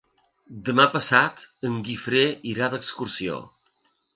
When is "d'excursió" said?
2.73-3.41